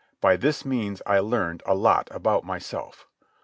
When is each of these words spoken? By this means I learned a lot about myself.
By 0.19 0.35
this 0.35 0.65
means 0.65 1.03
I 1.05 1.19
learned 1.19 1.61
a 1.67 1.75
lot 1.75 2.07
about 2.09 2.43
myself. 2.43 3.05